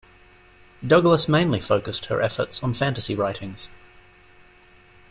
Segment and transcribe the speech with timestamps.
[0.83, 3.69] Douglass mainly focused her efforts on fantasy writings.